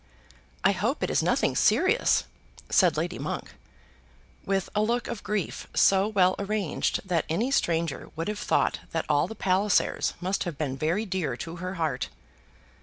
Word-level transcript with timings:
"I 0.63 0.71
hope 0.71 1.03
it 1.03 1.11
is 1.11 1.21
nothing 1.21 1.55
serious," 1.55 2.23
said 2.71 2.97
Lady 2.97 3.19
Monk, 3.19 3.53
with 4.47 4.67
a 4.73 4.81
look 4.81 5.07
of 5.07 5.21
grief 5.21 5.67
so 5.75 6.07
well 6.07 6.33
arranged 6.39 7.07
that 7.07 7.23
any 7.29 7.51
stranger 7.51 8.09
would 8.15 8.27
have 8.27 8.39
thought 8.39 8.79
that 8.93 9.05
all 9.07 9.27
the 9.27 9.35
Pallisers 9.35 10.15
must 10.19 10.45
have 10.45 10.57
been 10.57 10.75
very 10.75 11.05
dear 11.05 11.37
to 11.37 11.57
her 11.57 11.75
heart. 11.75 12.09